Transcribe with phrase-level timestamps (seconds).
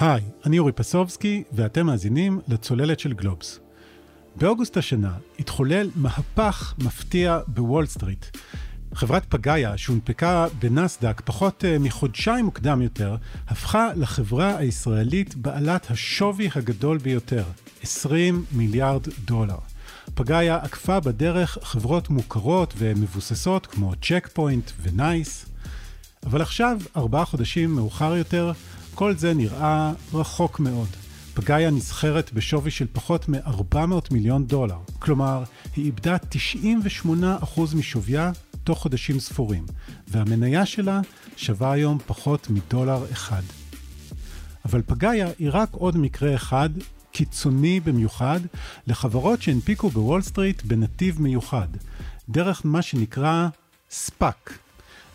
[0.00, 3.60] היי, אני אורי פסובסקי, ואתם מאזינים לצוללת של גלובס.
[4.36, 8.26] באוגוסט השנה התחולל מהפך מפתיע בוול סטריט.
[8.94, 13.16] חברת פגאיה, שהונפקה בנסדק פחות אה, מחודשיים מוקדם יותר,
[13.48, 17.44] הפכה לחברה הישראלית בעלת השווי הגדול ביותר,
[17.82, 19.58] 20 מיליארד דולר.
[20.14, 25.46] פגאיה עקפה בדרך חברות מוכרות ומבוססות כמו צ'ק פוינט ונייס,
[26.26, 28.52] אבל עכשיו, ארבעה חודשים מאוחר יותר,
[28.94, 30.88] כל זה נראה רחוק מאוד.
[31.34, 33.78] פגאיה נסחרת בשווי של פחות מ-400
[34.10, 34.78] מיליון דולר.
[34.98, 35.42] כלומר,
[35.76, 36.16] היא איבדה
[37.04, 37.06] 98%
[37.74, 38.32] משוויה
[38.64, 39.66] תוך חודשים ספורים,
[40.08, 41.00] והמניה שלה
[41.36, 43.42] שווה היום פחות מדולר אחד.
[44.64, 46.70] אבל פגאיה היא רק עוד מקרה אחד,
[47.12, 48.40] קיצוני במיוחד,
[48.86, 51.68] לחברות שהנפיקו בוול סטריט בנתיב מיוחד,
[52.28, 53.48] דרך מה שנקרא
[53.90, 54.58] ספאק,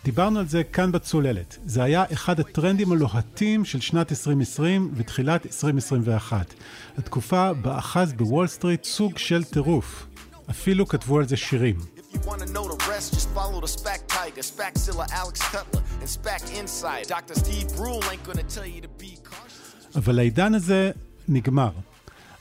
[0.08, 1.58] דיברנו על זה כאן בצוללת.
[1.64, 6.54] זה היה אחד הטרנדים הלוהטים של שנת 2020 ותחילת 2021.
[6.98, 10.06] התקופה בה אחז בוול סטריט סוג של טירוף.
[10.50, 11.76] אפילו כתבו על זה שירים.
[19.94, 20.90] אבל העידן הזה
[21.28, 21.70] נגמר.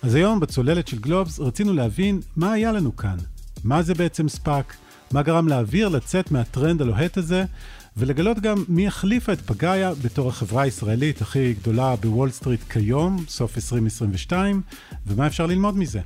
[0.02, 3.18] אז היום בצוללת של גלובס רצינו להבין מה היה לנו כאן.
[3.64, 4.76] מה זה בעצם ספאק?
[5.12, 7.46] מה גרם לאוויר לצאת מהטרנד הלוהט הזה,
[7.98, 13.58] ולגלות גם מי החליפה את פגאיה בתור החברה הישראלית הכי גדולה בוול סטריט כיום, סוף
[13.58, 14.62] 2022,
[15.08, 16.00] ומה אפשר ללמוד מזה.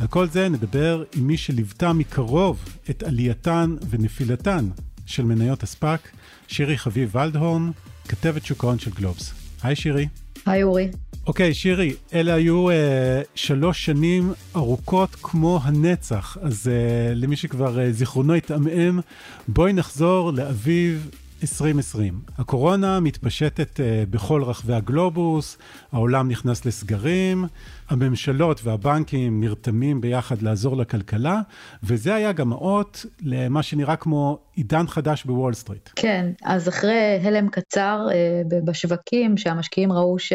[0.00, 4.68] על כל זה נדבר עם מי שליוותה מקרוב את עלייתן ונפילתן
[5.06, 6.10] של מניות הספאק,
[6.48, 7.70] שירי חביב ולדהורן,
[8.08, 9.34] כתבת שוק ההון של גלובס.
[9.62, 10.08] היי שירי.
[10.46, 10.88] היי אורי.
[11.30, 17.92] אוקיי, שירי, אלה היו אה, שלוש שנים ארוכות כמו הנצח, אז אה, למי שכבר אה,
[17.92, 19.00] זיכרונו התעמעם,
[19.48, 21.10] בואי נחזור לאביב
[21.42, 22.20] 2020.
[22.38, 25.58] הקורונה מתפשטת אה, בכל רחבי הגלובוס,
[25.92, 27.44] העולם נכנס לסגרים,
[27.88, 31.40] הממשלות והבנקים נרתמים ביחד לעזור לכלכלה,
[31.82, 35.90] וזה היה גם האות למה שנראה כמו עידן חדש בוול סטריט.
[35.96, 40.32] כן, אז אחרי הלם קצר אה, בשווקים, שהמשקיעים ראו ש...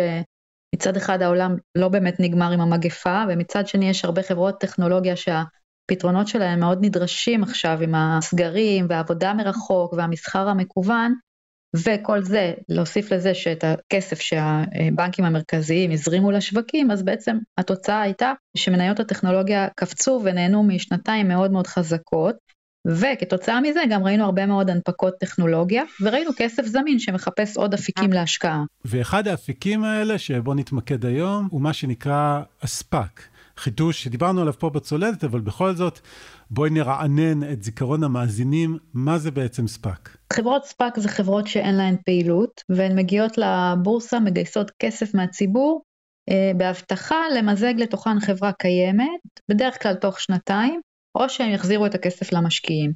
[0.76, 6.28] מצד אחד העולם לא באמת נגמר עם המגפה, ומצד שני יש הרבה חברות טכנולוגיה שהפתרונות
[6.28, 11.14] שלהם מאוד נדרשים עכשיו עם הסגרים והעבודה מרחוק והמסחר המקוון,
[11.76, 19.00] וכל זה, להוסיף לזה שאת הכסף שהבנקים המרכזיים הזרימו לשווקים, אז בעצם התוצאה הייתה שמניות
[19.00, 22.36] הטכנולוגיה קפצו ונהנו משנתיים מאוד מאוד חזקות,
[22.86, 28.64] וכתוצאה מזה גם ראינו הרבה מאוד הנפקות טכנולוגיה, וראינו כסף זמין שמחפש עוד אפיקים להשקעה.
[28.86, 33.28] ואחד האפיקים האלה, שבו נתמקד היום, הוא מה שנקרא הספאק.
[33.58, 36.00] חידוש שדיברנו עליו פה בצוללת, אבל בכל זאת,
[36.50, 40.18] בואי נרענן את זיכרון המאזינים, מה זה בעצם ספאק?
[40.34, 45.82] חברות ספאק זה חברות שאין להן פעילות, והן מגיעות לבורסה, מגייסות כסף מהציבור,
[46.30, 50.82] אה, בהבטחה למזג לתוכן חברה קיימת, בדרך כלל תוך שנתיים,
[51.16, 52.92] או שהם יחזירו את הכסף למשקיעים.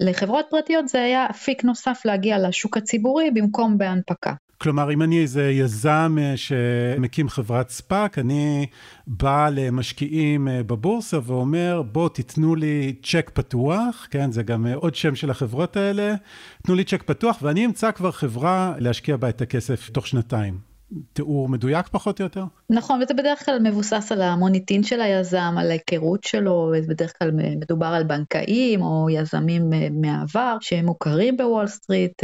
[0.00, 4.34] לחברות פרטיות זה היה אפיק נוסף להגיע לשוק הציבורי במקום בהנפקה.
[4.58, 8.66] כלומר, אם אני איזה יזם אה, שמקים חברת ספאק, אני
[9.06, 14.94] בא למשקיעים אה, בבורסה ואומר, בואו תיתנו לי צ'ק פתוח, כן, זה גם אה, עוד
[14.94, 16.14] שם של החברות האלה,
[16.62, 20.65] תנו לי צ'ק פתוח ואני אמצא כבר חברה להשקיע בה את הכסף תוך שנתיים.
[21.12, 22.44] תיאור מדויק פחות או יותר?
[22.70, 27.30] נכון, וזה בדרך כלל מבוסס על המוניטין של היזם, על ההיכרות שלו, בדרך כלל
[27.60, 29.62] מדובר על בנקאים או יזמים
[30.00, 32.22] מהעבר שהם מוכרים בוול סטריט,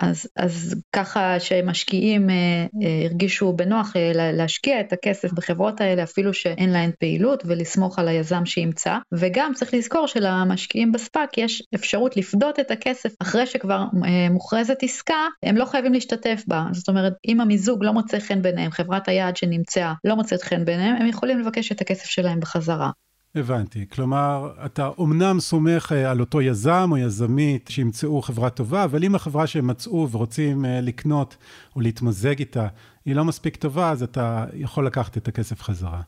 [0.00, 2.34] אז, אז ככה שמשקיעים אה,
[2.82, 8.08] אה, הרגישו בנוח אה, להשקיע את הכסף בחברות האלה אפילו שאין להן פעילות ולסמוך על
[8.08, 13.84] היזם שימצא וגם צריך לזכור שלמשקיעים בספאק יש אפשרות לפדות את הכסף אחרי שכבר
[14.30, 18.70] מוכרזת עסקה הם לא חייבים להשתתף בה זאת אומרת אם המיזוג לא מוצא חן ביניהם
[18.70, 22.90] חברת היעד שנמצאה לא מוצאת חן ביניהם הם יכולים לבקש את הכסף שלהם בחזרה.
[23.34, 23.86] הבנתי.
[23.92, 29.14] כלומר, אתה אומנם סומך אה, על אותו יזם או יזמית שימצאו חברה טובה, אבל אם
[29.14, 31.36] החברה שהם מצאו ורוצים אה, לקנות
[31.76, 32.66] או להתמזג איתה,
[33.04, 36.00] היא לא מספיק טובה, אז אתה יכול לקחת את הכסף חזרה.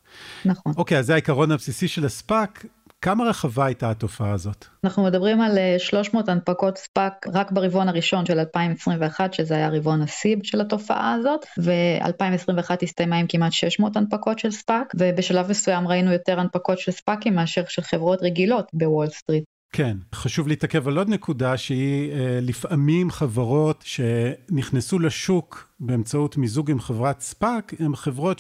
[0.45, 0.73] נכון.
[0.77, 2.67] אוקיי, אז זה העיקרון הבסיסי של הספאק.
[3.03, 4.67] כמה רחבה הייתה התופעה הזאת?
[4.85, 10.03] אנחנו מדברים על 300 אה, הנפקות ספאק רק ברבעון הראשון של 2021, שזה היה רבעון
[10.03, 16.13] השיא של התופעה הזאת, ו-2021 הסתיימה עם כמעט 600 הנפקות של ספאק, ובשלב מסוים ראינו
[16.13, 19.45] יותר הנפקות של ספאקים מאשר של חברות רגילות בוול סטריט.
[19.73, 26.81] כן, חשוב להתעכב על עוד נקודה שהיא אה, לפעמים חברות שנכנסו לשוק באמצעות מיזוג עם
[26.81, 28.39] חברת ספאק, הן חברות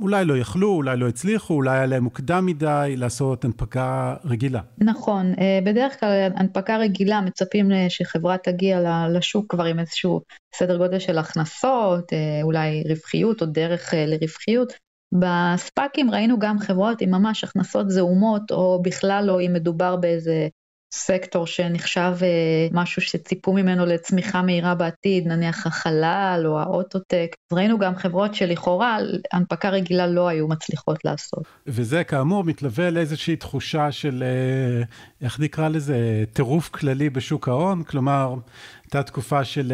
[0.00, 4.60] שאולי לא יכלו, אולי לא הצליחו, אולי היה להם מוקדם מדי לעשות הנפקה רגילה.
[4.78, 10.20] נכון, אה, בדרך כלל הנפקה רגילה מצפים שחברה תגיע לשוק כבר עם איזשהו
[10.54, 12.12] סדר גודל של הכנסות,
[12.42, 14.72] אולי רווחיות או דרך לרווחיות.
[15.14, 20.48] בספאקים ראינו גם חברות עם ממש הכנסות זעומות, או בכלל לא אם מדובר באיזה
[20.92, 22.28] סקטור שנחשב אה,
[22.72, 27.36] משהו שציפו ממנו לצמיחה מהירה בעתיד, נניח החלל או האוטוטק.
[27.52, 28.98] ראינו גם חברות שלכאורה
[29.32, 31.42] הנפקה רגילה לא היו מצליחות לעשות.
[31.66, 34.82] וזה כאמור מתלווה לאיזושהי תחושה של, אה,
[35.22, 38.34] איך נקרא לזה, טירוף כללי בשוק ההון, כלומר,
[38.84, 39.72] הייתה תקופה של...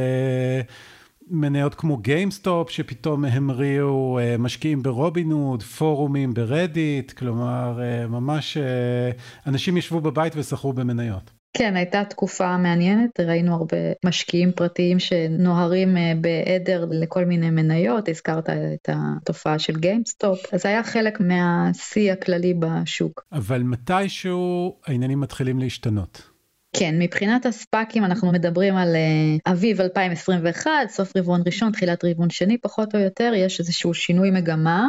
[1.30, 9.10] מניות כמו גיימסטופ שפתאום המריאו, אה, משקיעים ברובין הוד, פורומים ברדיט, כלומר אה, ממש אה,
[9.46, 11.30] אנשים ישבו בבית וסחרו במניות.
[11.56, 18.88] כן, הייתה תקופה מעניינת, ראינו הרבה משקיעים פרטיים שנוהרים בעדר לכל מיני מניות, הזכרת את
[18.92, 23.24] התופעה של גיימסטופ, אז זה היה חלק מהשיא הכללי בשוק.
[23.32, 26.35] אבל מתישהו העניינים מתחילים להשתנות.
[26.78, 32.58] כן, מבחינת הספאקים אנחנו מדברים על uh, אביב 2021, סוף רבעון ראשון, תחילת רבעון שני,
[32.58, 34.88] פחות או יותר, יש איזשהו שינוי מגמה.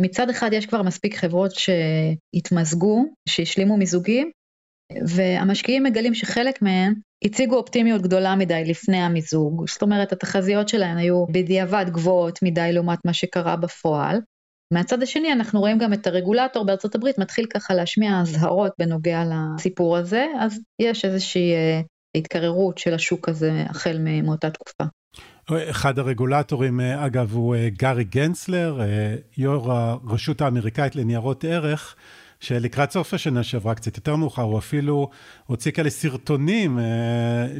[0.00, 4.30] מצד אחד יש כבר מספיק חברות שהתמזגו, שהשלימו מיזוגים,
[5.06, 6.94] והמשקיעים מגלים שחלק מהם
[7.24, 12.98] הציגו אופטימיות גדולה מדי לפני המיזוג, זאת אומרת התחזיות שלהם היו בדיעבד גבוהות מדי לעומת
[13.04, 14.20] מה שקרה בפועל,
[14.72, 19.96] מהצד השני אנחנו רואים גם את הרגולטור בארצות הברית מתחיל ככה להשמיע אזהרות בנוגע לסיפור
[19.96, 21.80] הזה, אז יש איזושהי אה,
[22.16, 24.84] התקררות של השוק הזה החל מאותה תקופה.
[25.70, 28.80] אחד הרגולטורים, אה, אגב, הוא אה, גארי גנסלר,
[29.36, 31.96] יו"ר הרשות האמריקאית לניירות ערך.
[32.40, 35.10] שלקראת סוף השנה שעברה קצת יותר מאוחר, הוא אפילו
[35.46, 36.80] הוציא כאלה סרטונים uh,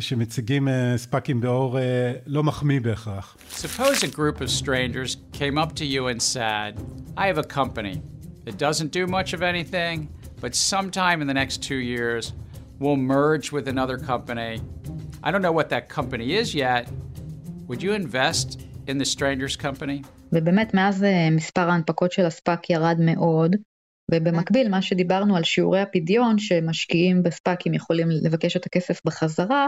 [0.00, 1.81] שמציגים uh, ספאקים באור uh,
[2.26, 3.37] לא מחמיא בהכרח.
[3.50, 6.81] Suppose a group of strangers came up to you and said,
[7.17, 8.00] I have a company
[8.44, 10.08] that doesn't do much of anything,
[10.40, 12.32] but sometime in the next two years
[12.79, 14.61] will merge with another company.
[15.26, 16.82] I don't know what that company is yet.
[17.69, 18.49] Would you invest
[18.87, 20.02] in the strangers company?
[20.32, 23.56] ובאמת מאז מספר ההנפקות של הספאק ירד מאוד,
[24.11, 29.67] ובמקביל מה שדיברנו על שיעורי הפדיון שמשקיעים בספאקים יכולים לבקש את הכסף בחזרה,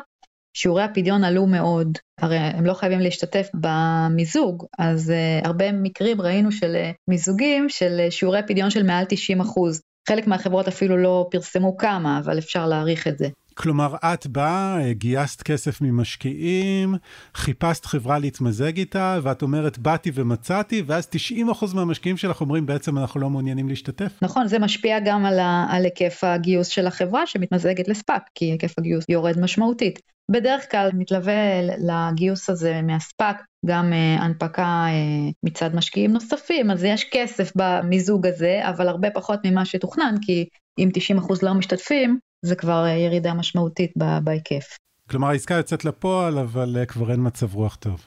[0.55, 6.53] שיעורי הפדיון עלו מאוד, הרי הם לא חייבים להשתתף במיזוג, אז uh, הרבה מקרים ראינו
[6.53, 9.81] של uh, מיזוגים של uh, שיעורי פדיון של מעל 90 אחוז.
[10.09, 13.29] חלק מהחברות אפילו לא פרסמו כמה, אבל אפשר להעריך את זה.
[13.61, 16.95] כלומר, את באה, גייסת כסף ממשקיעים,
[17.35, 23.21] חיפשת חברה להתמזג איתה, ואת אומרת, באתי ומצאתי, ואז 90% מהמשקיעים שלך אומרים, בעצם אנחנו
[23.21, 24.13] לא מעוניינים להשתתף.
[24.23, 28.79] נכון, זה משפיע גם על, ה- על היקף הגיוס של החברה שמתמזגת לספאק, כי היקף
[28.79, 29.99] הגיוס יורד משמעותית.
[30.31, 37.07] בדרך כלל מתלווה לגיוס הזה מהספאק גם uh, הנפקה uh, מצד משקיעים נוספים, אז יש
[37.13, 40.89] כסף במיזוג הזה, אבל הרבה פחות ממה שתוכנן, כי אם
[41.19, 43.93] 90% לא משתתפים, זה כבר אה, ירידה משמעותית
[44.25, 44.79] בהיקף.
[45.11, 48.07] כלומר העסקה יוצאת לפועל, אבל אה, כבר אין מצב רוח טוב.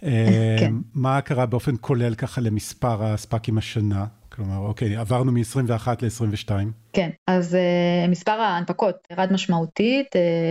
[0.00, 0.06] כן.
[0.06, 4.06] אה, מה קרה באופן כולל ככה למספר הספאקים השנה?
[4.32, 6.50] כלומר, אוקיי, עברנו מ-21 ל-22.
[6.92, 10.06] כן, אז אה, מספר ההנפקות ירד משמעותית,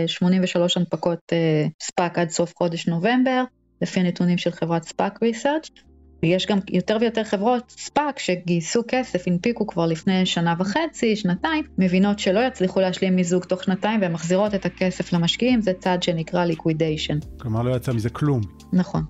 [0.06, 3.44] אה, 83 הנפקות אה, ספאק עד סוף חודש נובמבר,
[3.82, 5.70] לפי הנתונים של חברת SPAC Research.
[6.22, 12.18] ויש גם יותר ויותר חברות ספאק שגייסו כסף, הנפיקו כבר לפני שנה וחצי, שנתיים, מבינות
[12.18, 17.40] שלא יצליחו להשלים מיזוג תוך שנתיים והן מחזירות את הכסף למשקיעים, זה צעד שנקרא liquidation.
[17.40, 18.40] כלומר לא יצא מזה כלום.
[18.72, 19.04] נכון.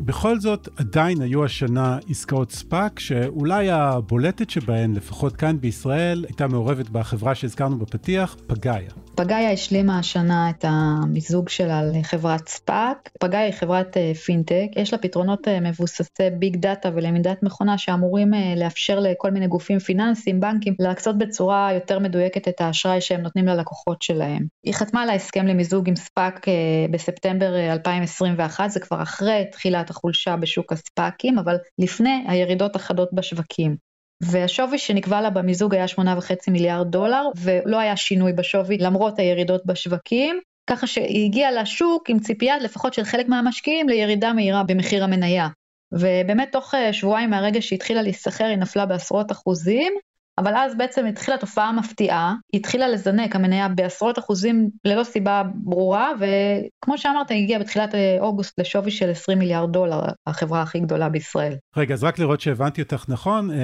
[0.00, 6.88] בכל זאת, עדיין היו השנה עסקאות ספאק, שאולי הבולטת שבהן, לפחות כאן בישראל, הייתה מעורבת
[6.88, 8.90] בחברה שהזכרנו בפתיח, פגאיה.
[9.16, 13.10] פגאיה השלימה השנה את המיזוג שלה לחברת ספאק.
[13.20, 18.34] פגאיה היא חברת אה, פינטק, יש לה פתרונות אה, מבוססי ביג דאטה ולמידת מכונה שאמורים
[18.34, 23.46] אה, לאפשר לכל מיני גופים פיננסיים, בנקים, להקצות בצורה יותר מדויקת את האשראי שהם נותנים
[23.46, 24.46] ללקוחות שלהם.
[24.64, 26.46] היא חתמה על ההסכם למיזוג עם ספאק
[26.90, 33.93] בספטמבר 2021, זה כבר אחרי תחילת החולשה בשוק הספאקים, אבל לפני הירידות החדות בשווקים.
[34.20, 36.00] והשווי שנקבע לה במיזוג היה 8.5
[36.48, 42.58] מיליארד דולר, ולא היה שינוי בשווי למרות הירידות בשווקים, ככה שהיא הגיעה לשוק עם ציפייה
[42.58, 45.48] לפחות של חלק מהמשקיעים לירידה מהירה במחיר המניה.
[45.92, 49.92] ובאמת תוך אה, שבועיים מהרגע שהתחילה להיסחר היא נפלה בעשרות אחוזים,
[50.38, 56.98] אבל אז בעצם התחילה תופעה מפתיעה, התחילה לזנק המניה בעשרות אחוזים ללא סיבה ברורה, וכמו
[56.98, 61.54] שאמרת, היא הגיעה בתחילת אה, אוגוסט לשווי של 20 מיליארד דולר, החברה הכי גדולה בישראל.
[61.76, 63.56] רגע, אז רק לראות שהבנתי אותך נכון, אה,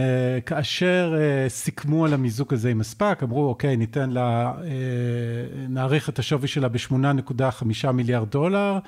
[0.46, 4.52] כאשר אה, סיכמו על המיזוג הזה עם הספאק, אמרו, אוקיי, ניתן לה,
[5.68, 8.78] נעריך את השווי שלה ב-8.5 מיליארד דולר,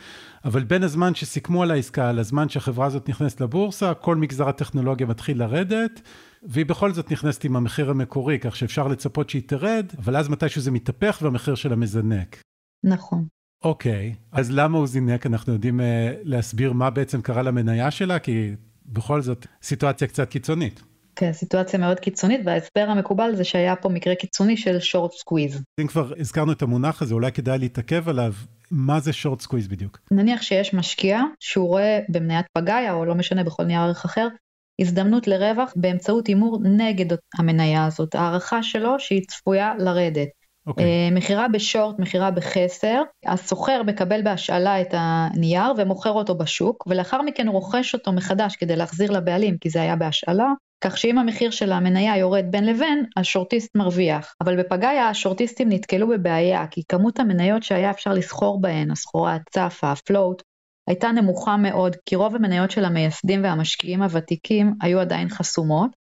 [0.45, 5.39] אבל בין הזמן שסיכמו על העסקה לזמן שהחברה הזאת נכנסת לבורסה, כל מגזר הטכנולוגיה מתחיל
[5.39, 6.01] לרדת.
[6.43, 10.61] והיא בכל זאת נכנסת עם המחיר המקורי, כך שאפשר לצפות שהיא תרד, אבל אז מתישהו
[10.61, 12.43] זה מתהפך והמחיר שלה מזנק.
[12.85, 13.25] נכון.
[13.65, 15.27] אוקיי, אז למה הוא זינק?
[15.27, 15.83] אנחנו יודעים אה,
[16.23, 18.19] להסביר מה בעצם קרה למניה שלה?
[18.19, 18.55] כי
[18.87, 20.83] בכל זאת סיטואציה קצת קיצונית.
[21.17, 25.62] כן, סיטואציה מאוד קיצונית, וההסבר המקובל זה שהיה פה מקרה קיצוני של short squeeze.
[25.81, 28.33] אם כבר הזכרנו את המונח הזה, אולי כדאי להתעכב עליו.
[28.71, 29.99] מה זה short squeeze בדיוק?
[30.11, 34.29] נניח שיש משקיע שהוא רואה במניית פגאיה, או לא משנה בכל נייר ערך אחר,
[34.81, 40.29] הזדמנות לרווח באמצעות הימור נגד המניה הזאת, הערכה שלו שהיא צפויה לרדת.
[40.29, 40.71] אוקיי.
[40.71, 40.85] אוקיי.
[40.85, 47.47] אה, מכירה בשורט, מכירה בחסר, הסוחר מקבל בהשאלה את הנייר ומוכר אותו בשוק, ולאחר מכן
[47.47, 50.52] הוא רוכש אותו מחדש כדי להחזיר לבעלים, כי זה היה בהשאלה,
[50.85, 54.35] כך שאם המחיר של המניה יורד בין לבין, השורטיסט מרוויח.
[54.41, 60.43] אבל בפגאיה השורטיסטים נתקלו בבעיה, כי כמות המניות שהיה אפשר לסחור בהן, הסחורה הצפה, הפלוט,
[60.89, 65.91] הייתה נמוכה מאוד, כי רוב המניות של המייסדים והמשקיעים הוותיקים היו עדיין חסומות,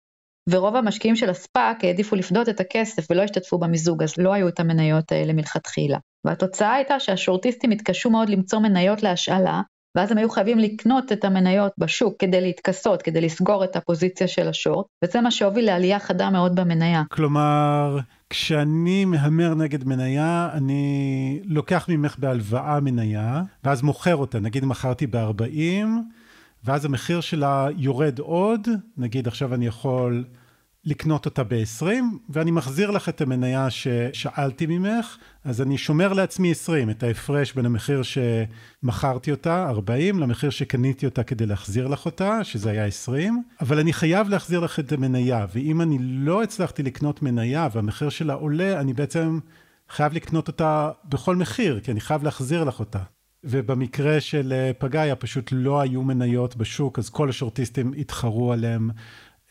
[0.50, 4.60] ורוב המשקיעים של הספאק העדיפו לפדות את הכסף ולא השתתפו במיזוג, אז לא היו את
[4.60, 5.98] המניות האלה מלכתחילה.
[6.26, 9.62] והתוצאה הייתה שהשורטיסטים התקשו מאוד למצוא מניות להשאלה,
[9.96, 14.48] ואז הם היו חייבים לקנות את המניות בשוק כדי להתכסות, כדי לסגור את הפוזיציה של
[14.48, 17.02] השורט, וזה מה שהוביל לעלייה חדה מאוד במניה.
[17.10, 17.98] כלומר,
[18.32, 25.86] כשאני מהמר נגד מניה, אני לוקח ממך בהלוואה מניה, ואז מוכר אותה, נגיד מכרתי ב-40,
[26.64, 30.24] ואז המחיר שלה יורד עוד, נגיד עכשיו אני יכול
[30.84, 31.86] לקנות אותה ב-20,
[32.28, 37.66] ואני מחזיר לך את המניה ששאלתי ממך, אז אני שומר לעצמי 20, את ההפרש בין
[37.66, 43.78] המחיר שמכרתי אותה, 40, למחיר שקניתי אותה כדי להחזיר לך אותה, שזה היה 20, אבל
[43.78, 48.80] אני חייב להחזיר לך את המניה, ואם אני לא הצלחתי לקנות מניה והמחיר שלה עולה,
[48.80, 49.38] אני בעצם
[49.88, 52.98] חייב לקנות אותה בכל מחיר, כי אני חייב להחזיר לך אותה.
[53.44, 58.90] ובמקרה של אה, פגאיה פשוט לא היו מניות בשוק, אז כל השורטיסטים התחרו עליהם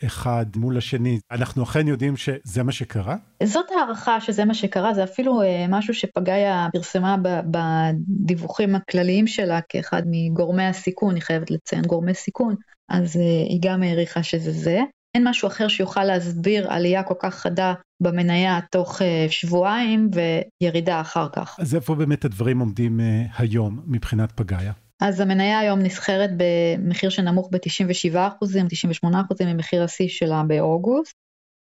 [0.06, 1.18] אחד מול השני.
[1.30, 3.16] אנחנו אכן יודעים שזה מה שקרה?
[3.42, 7.16] זאת הערכה שזה מה שקרה, זה אפילו אה, משהו שפגאיה פרסמה
[7.50, 12.54] בדיווחים הכלליים שלה כאחד מגורמי הסיכון, היא חייבת לציין גורמי סיכון,
[12.88, 14.80] אז אה, היא גם העריכה שזה זה.
[15.14, 20.10] אין משהו אחר שיוכל להסביר עלייה כל כך חדה במניה תוך אה, שבועיים
[20.60, 21.56] וירידה אחר כך.
[21.60, 23.00] אז איפה באמת הדברים עומדים
[23.38, 24.72] היום מבחינת פגאיה?
[25.04, 28.16] אז המניה היום נסחרת במחיר שנמוך ב-97%,
[29.04, 31.14] 98% ממחיר השיא שלה באוגוסט,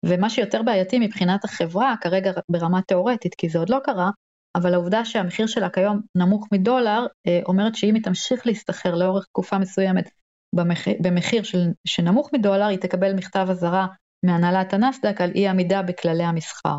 [0.05, 4.09] ומה שיותר בעייתי מבחינת החברה, כרגע ברמה תאורטית, כי זה עוד לא קרה,
[4.55, 9.57] אבל העובדה שהמחיר שלה כיום נמוך מדולר, אה, אומרת שאם היא תמשיך להסתחר לאורך תקופה
[9.57, 10.09] מסוימת
[10.55, 13.87] במחיר, במחיר של, שנמוך מדולר, היא תקבל מכתב אזהרה
[14.25, 16.77] מהנהלת הנסדק על אי עמידה בכללי המסחר.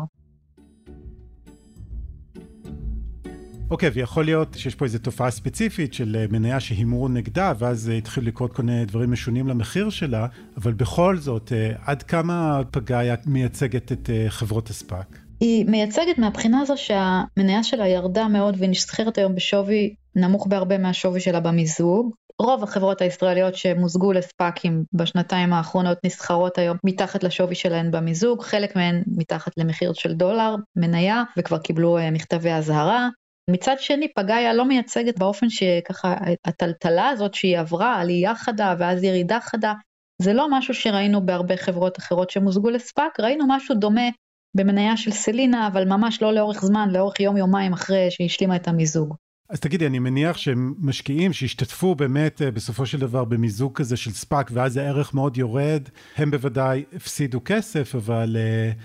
[3.71, 7.89] אוקיי, okay, ויכול להיות שיש פה איזו תופעה ספציפית של אה, מניה שהימרו נגדה, ואז
[7.89, 12.61] אה, התחילו לקרות כל מיני דברים משונים למחיר שלה, אבל בכל זאת, אה, עד כמה
[12.71, 15.19] פגאיה מייצגת את חברות הספאק?
[15.39, 21.19] היא מייצגת מהבחינה הזו שהמניה שלה ירדה מאוד והיא נסחרת היום בשווי נמוך בהרבה מהשווי
[21.19, 22.11] שלה במיזוג.
[22.41, 29.03] רוב החברות הישראליות שמוזגו לספאקים בשנתיים האחרונות נסחרות היום מתחת לשווי שלהן במיזוג, חלק מהן
[29.07, 33.09] מתחת למחיר של דולר, מניה, וכבר קיבלו מכתבי אזהרה.
[33.49, 39.39] מצד שני פגאיה לא מייצגת באופן שככה הטלטלה הזאת שהיא עברה, עלייה חדה ואז ירידה
[39.41, 39.73] חדה,
[40.21, 44.09] זה לא משהו שראינו בהרבה חברות אחרות שמוזגו לספאק, ראינו משהו דומה
[44.55, 48.67] במניה של סלינה, אבל ממש לא לאורך זמן, לאורך יום יומיים אחרי שהיא השלימה את
[48.67, 49.15] המיזוג.
[49.49, 54.49] אז תגידי, אני מניח שמשקיעים שהשתתפו באמת אה, בסופו של דבר במיזוג כזה של ספאק,
[54.53, 58.37] ואז הערך מאוד יורד, הם בוודאי הפסידו כסף, אבל...
[58.37, 58.81] Uh...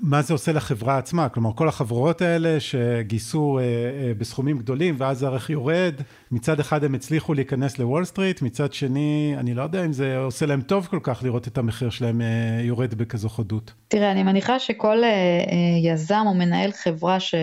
[0.00, 1.28] מה זה עושה לחברה עצמה?
[1.28, 5.94] כלומר, כל החברות האלה שגייסו אה, אה, בסכומים גדולים ואז הערך יורד,
[6.30, 10.46] מצד אחד הם הצליחו להיכנס לוול סטריט, מצד שני, אני לא יודע אם זה עושה
[10.46, 13.72] להם טוב כל כך לראות את המחיר שלהם אה, יורד בכזו חדות.
[13.88, 17.34] תראה, אני מניחה שכל אה, אה, יזם או מנהל חברה ש...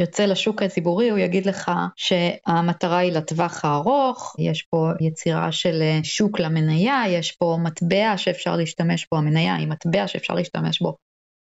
[0.00, 6.00] יוצא לשוק הציבורי, הוא יגיד לך שהמטרה היא לטווח הארוך, יש פה יצירה של אה,
[6.02, 10.96] שוק למניה, יש פה מטבע שאפשר להשתמש בו, המניה היא מטבע שאפשר להשתמש בו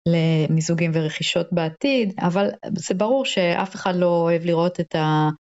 [0.08, 4.94] למיזוגים ורכישות בעתיד, אבל זה ברור שאף אחד לא אוהב לראות את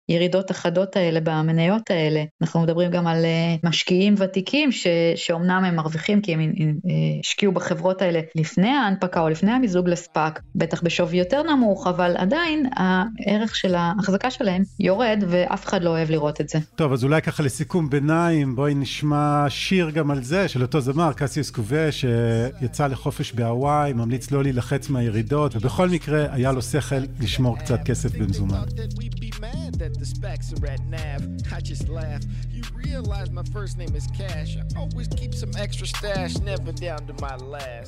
[0.08, 2.24] הירידות החדות האלה במניות האלה.
[2.42, 7.52] אנחנו מדברים גם על אה, משקיעים ותיקים ש, שאומנם הם מרוויחים כי הם אה, השקיעו
[7.52, 13.56] בחברות האלה לפני ההנפקה או לפני המיזוג לספאק, בטח בשווי יותר נמוך, אבל עדיין הערך
[13.56, 16.58] של ההחזקה שלהם יורד ואף אחד לא אוהב לראות את זה.
[16.76, 21.12] טוב, אז אולי ככה לסיכום ביניים, בואי נשמע שיר גם על זה, של אותו זמר,
[21.12, 27.58] קסיוס קובה, שיצא לחופש בהוואי, ממליץ לא להילחץ מהירידות, ובכל מקרה היה לו שכל לשמור
[27.58, 28.62] קצת כסף במזומן.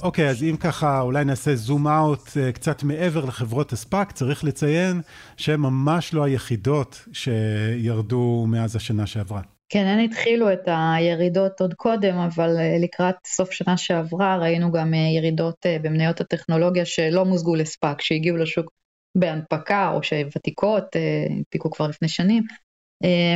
[0.02, 5.00] אוקיי, אז אם ככה, אולי נעשה זום אאוט אה, קצת מעבר לחברות הספאק, צריך לציין
[5.36, 9.57] שהן ממש לא היחידות שירדו מאז השנה שעברה.
[9.68, 14.94] כן, הן התחילו את הירידות עוד קודם, אבל אה, לקראת סוף שנה שעברה ראינו גם
[14.94, 18.72] אה, ירידות אה, במניות הטכנולוגיה שלא מוזגו לספאק, שהגיעו לשוק
[19.14, 20.84] בהנפקה או שוותיקות,
[21.30, 22.42] הנפיקו כבר לפני שנים,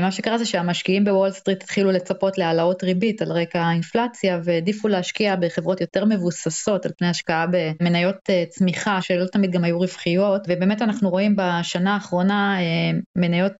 [0.02, 5.36] מה שקרה זה שהמשקיעים בוול סטריט התחילו לצפות להעלאות ריבית על רקע האינפלציה והעדיפו להשקיע
[5.36, 10.82] בחברות יותר מבוססות על פני השקעה במניות אה, צמיחה שלא תמיד גם היו רווחיות ובאמת
[10.82, 13.52] אנחנו רואים בשנה האחרונה אה, מניות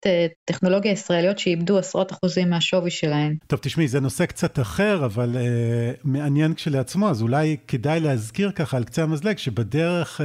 [0.45, 3.37] טכנולוגיה ישראליות שאיבדו עשרות אחוזים מהשווי שלהן.
[3.47, 8.77] טוב תשמעי זה נושא קצת אחר אבל uh, מעניין כשלעצמו אז אולי כדאי להזכיר ככה
[8.77, 10.25] על קצה המזלג שבדרך uh,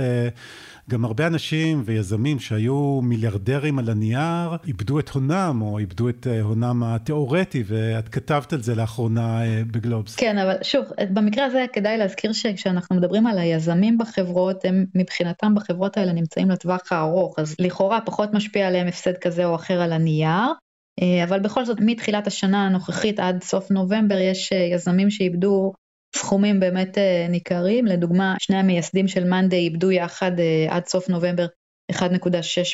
[0.90, 6.42] גם הרבה אנשים ויזמים שהיו מיליארדרים על הנייר, איבדו את הונם, או איבדו את אה,
[6.42, 10.16] הונם התיאורטי, ואת כתבת על זה לאחרונה אה, בגלובס.
[10.16, 15.98] כן, אבל שוב, במקרה הזה כדאי להזכיר שכשאנחנו מדברים על היזמים בחברות, הם מבחינתם בחברות
[15.98, 20.54] האלה נמצאים לטווח הארוך, אז לכאורה פחות משפיע עליהם הפסד כזה או אחר על הנייר.
[21.02, 25.74] אה, אבל בכל זאת מתחילת השנה הנוכחית עד סוף נובמבר יש יזמים שאיבדו
[26.16, 31.46] סכומים באמת אה, ניכרים, לדוגמה שני המייסדים של מאנדיי איבדו יחד אה, עד סוף נובמבר
[31.92, 32.00] 1.6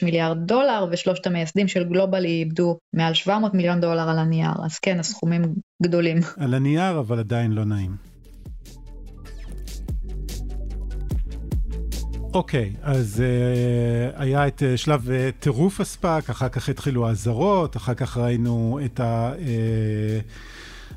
[0.04, 5.00] מיליארד דולר ושלושת המייסדים של גלובלי איבדו מעל 700 מיליון דולר על הנייר, אז כן
[5.00, 5.42] הסכומים
[5.84, 6.18] גדולים.
[6.44, 8.14] על הנייר אבל עדיין לא נעים.
[12.34, 17.78] אוקיי, okay, אז uh, היה את uh, שלב uh, טירוף הספאק, אחר כך התחילו האזהרות,
[17.78, 19.34] אחר כך ראינו את ה...
[19.38, 20.53] Uh,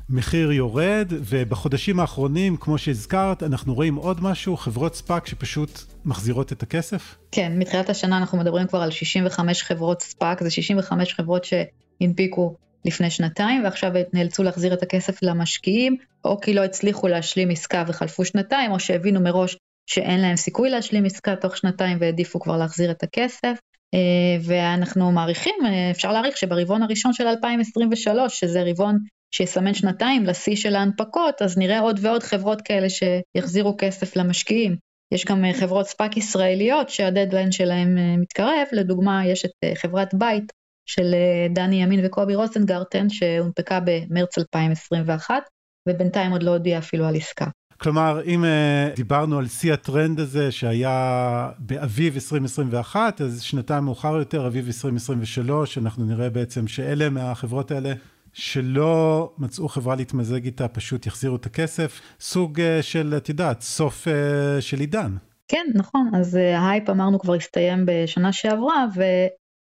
[0.09, 6.63] מחיר יורד, ובחודשים האחרונים, כמו שהזכרת, אנחנו רואים עוד משהו, חברות ספאק שפשוט מחזירות את
[6.63, 7.15] הכסף?
[7.31, 13.09] כן, מתחילת השנה אנחנו מדברים כבר על 65 חברות ספאק, זה 65 חברות שהנפיקו לפני
[13.09, 18.71] שנתיים, ועכשיו נאלצו להחזיר את הכסף למשקיעים, או כי לא הצליחו להשלים עסקה וחלפו שנתיים,
[18.71, 19.57] או שהבינו מראש
[19.89, 23.57] שאין להם סיכוי להשלים עסקה תוך שנתיים והעדיפו כבר להחזיר את הכסף.
[23.93, 28.97] אה, ואנחנו מעריכים, אה, אפשר להעריך שברבעון הראשון של 2023, שזה רבעון
[29.31, 34.75] שיסמן שנתיים לשיא של ההנפקות, אז נראה עוד ועוד חברות כאלה שיחזירו כסף למשקיעים.
[35.13, 40.13] יש גם אה, חברות ספאק ישראליות שהדדליין שלהם אה, מתקרב, לדוגמה יש את אה, חברת
[40.13, 40.53] בית
[40.89, 41.15] של
[41.53, 45.43] דני ימין וקובי רוזנגרטן שהונפקה במרץ 2021
[45.89, 47.45] ובינתיים עוד לא הודיע אפילו על עסקה.
[47.77, 54.47] כלומר, אם uh, דיברנו על שיא הטרנד הזה שהיה באביב 2021, אז שנתיים מאוחר יותר,
[54.47, 57.93] אביב 2023, אנחנו נראה בעצם שאלה מהחברות האלה
[58.37, 62.01] שלא מצאו חברה להתמזג איתה, פשוט יחזירו את הכסף.
[62.19, 65.15] סוג אה, של, את יודעת, סוף אה, של עידן.
[65.47, 66.11] כן, נכון.
[66.15, 68.85] אז אה, ההייפ אמרנו כבר הסתיים בשנה שעברה,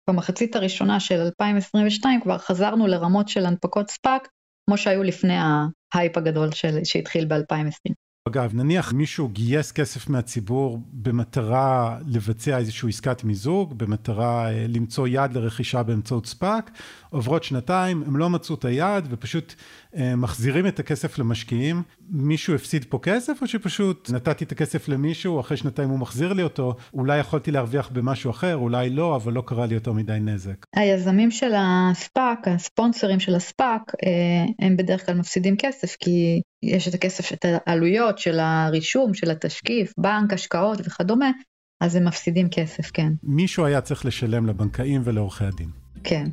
[0.10, 4.28] ובמחצית הראשונה של 2022 כבר חזרנו לרמות של הנפקות ספאק,
[4.66, 5.38] כמו שהיו לפני
[5.94, 7.94] ההייפ הגדול של, שהתחיל ב-2020.
[8.30, 15.84] אגב, נניח מישהו גייס כסף מהציבור במטרה לבצע איזושהי עסקת מיזוג, במטרה למצוא יעד לרכישה
[15.84, 16.72] באמצעות ספאק,
[17.10, 19.56] עוברות שנתיים, הם לא מצאו את היעד ופשוט אה,
[20.18, 21.82] מחזירים את הכסף למשקיעים.
[22.10, 26.44] מישהו הפסיד פה כסף או שפשוט נתתי את הכסף למישהו, אחרי שנתיים הוא מחזיר לי
[26.44, 30.66] אותו, אולי יכולתי להרוויח במשהו אחר, אולי לא, אבל לא קרה לי יותר מדי נזק.
[30.76, 36.94] היזמים של הספאק, הספונסרים של הספאק, אה, הם בדרך כלל מפסידים כסף כי יש את
[36.94, 41.32] הכסף, את העלויות של הרישום, של התשקיף, בנק, השקעות וכדומה,
[41.82, 43.14] אז הם מפסידים כסף, כן.
[43.24, 45.70] מישהו היה צריך לשלם לבנקאים ולעורכי הדין.
[46.04, 46.26] כן.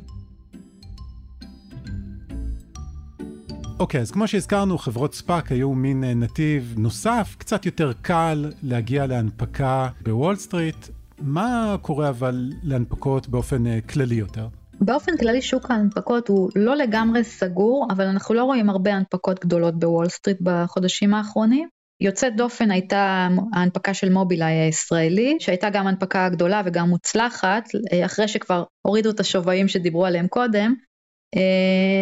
[3.81, 8.51] אוקיי, אוקיי, אז כמו שהזכרנו, חברות ספאק היו מין אה, נתיב נוסף, קצת יותר קל
[8.63, 10.87] להגיע להנפקה בוול סטריט.
[11.19, 14.47] מה קורה אבל להנפקות באופן אה, כללי יותר?
[14.81, 19.79] באופן כללי שוק ההנפקות הוא לא לגמרי סגור, אבל אנחנו לא רואים הרבה הנפקות גדולות
[19.79, 21.69] בוול סטריט בחודשים האחרונים.
[22.01, 27.63] יוצאת דופן הייתה ההנפקה של מובילאיי הישראלי, שהייתה גם הנפקה גדולה וגם מוצלחת,
[27.93, 30.73] אה, אחרי שכבר הורידו את השווים שדיברו עליהם קודם,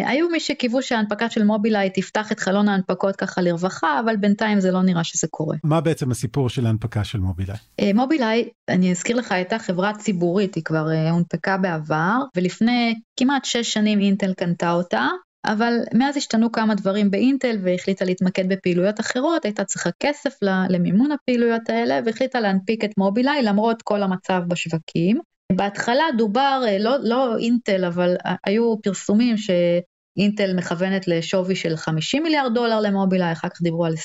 [0.04, 4.70] היו מי שקיוו שההנפקה של מובילאיי תפתח את חלון ההנפקות ככה לרווחה, אבל בינתיים זה
[4.70, 5.56] לא נראה שזה קורה.
[5.64, 7.58] מה בעצם הסיפור של ההנפקה של מובילאיי?
[7.80, 13.44] Uh, מובילאיי, אני אזכיר לך, הייתה חברה ציבורית, היא כבר uh, הונפקה בעבר, ולפני כמעט
[13.44, 15.06] שש שנים אינטל קנתה אותה,
[15.46, 20.34] אבל מאז השתנו כמה דברים באינטל והחליטה להתמקד בפעילויות אחרות, הייתה צריכה כסף
[20.68, 25.18] למימון הפעילויות האלה והחליטה להנפיק את מובילאיי למרות כל המצב בשווקים.
[25.56, 32.54] בהתחלה דובר, אה, לא, לא אינטל, אבל היו פרסומים שאינטל מכוונת לשווי של 50 מיליארד
[32.54, 33.96] דולר למובילאיי, אחר כך דיברו על 20-30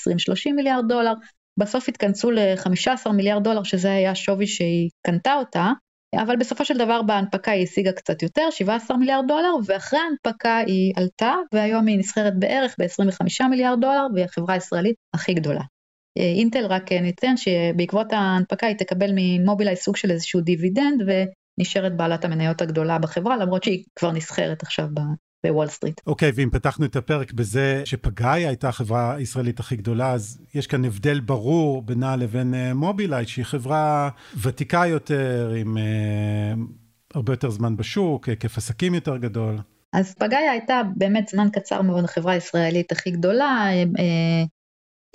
[0.55, 1.13] מיליארד דולר,
[1.59, 5.71] בסוף התכנסו ל-15 מיליארד דולר, שזה היה השווי שהיא קנתה אותה,
[6.23, 10.93] אבל בסופו של דבר בהנפקה היא השיגה קצת יותר, 17 מיליארד דולר, ואחרי ההנפקה היא
[10.95, 15.61] עלתה, והיום היא נסחרת בערך ב-25 מיליארד דולר, והיא החברה הישראלית הכי גדולה.
[16.17, 21.97] אה, אינטל רק אה, ניתן שבעקבות ההנפקה היא תקבל ממובילאיי סוג של איזשהו דיבידנד ונשארת
[21.97, 24.87] בעלת המניות הגדולה בחברה למרות שהיא כבר נסחרת עכשיו
[25.45, 26.01] בוול סטריט.
[26.07, 30.85] אוקיי, ואם פתחנו את הפרק בזה שפגאיה הייתה החברה הישראלית הכי גדולה, אז יש כאן
[30.85, 34.09] הבדל ברור בינה לבין אה, מובילאיי, שהיא חברה
[34.41, 36.59] ותיקה יותר, עם אה,
[37.15, 39.55] הרבה יותר זמן בשוק, היקף עסקים יותר גדול.
[39.93, 43.67] אז פגאיה הייתה באמת זמן קצר מאוד החברה הישראלית הכי גדולה,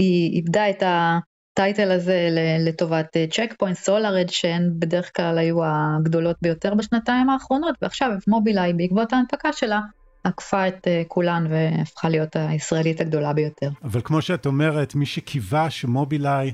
[0.00, 2.28] היא איבדה את ה title הזה
[2.60, 9.12] לטובת צ'ק פוינט, סולאראדג', שהן בדרך כלל היו הגדולות ביותר בשנתיים האחרונות, ועכשיו מובילאיי בעקבות
[9.12, 9.80] ההנפקה שלה
[10.24, 13.70] עקפה את אה, כולן והפכה להיות הישראלית הגדולה ביותר.
[13.84, 16.52] אבל כמו שאת אומרת, מי שקיווה שמובילאיי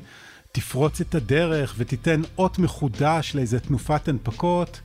[0.53, 4.81] תפרוץ את הדרך ותיתן אות מחודש לאיזה תנופת הנפקות,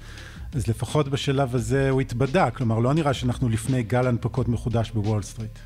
[0.55, 5.21] אז לפחות בשלב הזה הוא התבדה, כלומר לא נראה שאנחנו לפני גל הנפקות מחודש בוול
[5.21, 5.59] סטריט.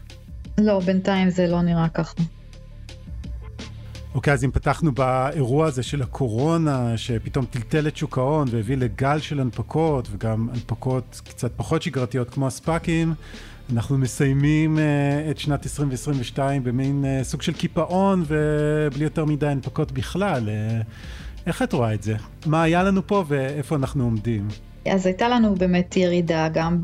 [0.57, 2.21] לא, בינתיים זה לא נראה ככה.
[4.15, 9.19] אוקיי, אז אם פתחנו באירוע הזה של הקורונה, שפתאום טלטל את שוק ההון והביא לגל
[9.19, 13.13] של הנפקות, וגם הנפקות קצת פחות שגרתיות כמו הספאקים,
[13.73, 19.91] אנחנו מסיימים uh, את שנת 2022 במין uh, סוג של קיפאון ובלי יותר מדי הנפקות
[19.91, 20.47] בכלל.
[20.47, 20.85] Uh,
[21.47, 22.15] איך את רואה את זה?
[22.45, 24.47] מה היה לנו פה ואיפה אנחנו עומדים?
[24.85, 26.77] אז הייתה לנו באמת ירידה גם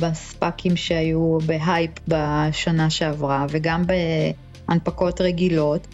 [0.00, 3.82] בספאקים שהיו בהייפ בשנה שעברה וגם
[4.68, 5.86] בהנפקות רגילות.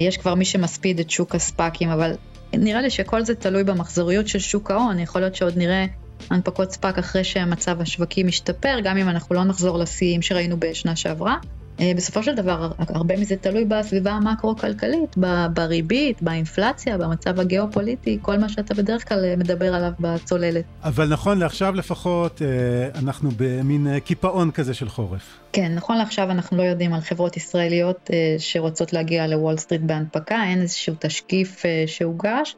[0.00, 2.12] יש כבר מי שמספיד את שוק הספאקים, אבל
[2.52, 5.86] נראה לי שכל זה תלוי במחזוריות של שוק ההון, יכול להיות שעוד נראה
[6.30, 11.36] הנפקות ספאק אחרי שהמצב בשווקים ישתפר, גם אם אנחנו לא נחזור לשיאים שראינו בשנה שעברה.
[11.80, 15.16] אה, בסופו של דבר, הרבה מזה תלוי בסביבה המקרו-כלכלית,
[15.52, 20.64] בריבית, באינפלציה, במצב הגיאופוליטי, כל מה שאתה בדרך כלל אה, מדבר עליו בצוללת.
[20.84, 25.38] אבל נכון לעכשיו לפחות, אה, אנחנו במין קיפאון כזה של חורף.
[25.52, 30.62] כן, נכון לעכשיו אנחנו לא יודעים על חברות ישראליות שרוצות להגיע לוול סטריט בהנפקה, אין
[30.62, 32.56] איזשהו תשקיף שהוגש.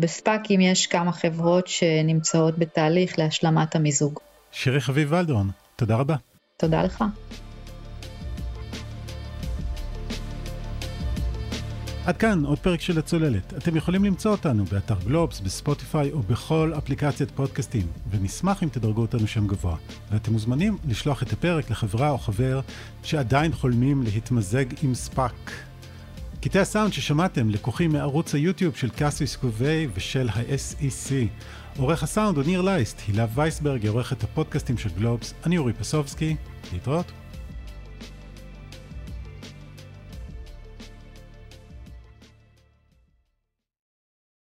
[0.00, 4.20] בספאקים יש כמה חברות שנמצאות בתהליך להשלמת המיזוג.
[4.52, 6.16] שירי חביב ולדהורן, תודה רבה.
[6.56, 7.04] תודה לך.
[12.06, 13.54] עד כאן עוד פרק של הצוללת.
[13.56, 19.26] אתם יכולים למצוא אותנו באתר גלובס, בספוטיפיי או בכל אפליקציית פודקאסטים, ונשמח אם תדרגו אותנו
[19.26, 19.76] שם גבוה.
[20.10, 22.60] ואתם מוזמנים לשלוח את הפרק לחברה או חבר
[23.02, 25.50] שעדיין חולמים להתמזג עם ספאק.
[26.40, 31.12] קטעי הסאונד ששמעתם לקוחים מערוץ היוטיוב של קאסיס קובי ושל ה-SEC.
[31.78, 36.36] עורך הסאונד הוא ניר לייסט, הילה וייסברג עורכת הפודקאסטים של גלובס, אני אורי פסובסקי,
[36.72, 37.23] להתראות.